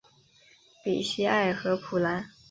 [0.83, 2.31] 比西埃和普兰。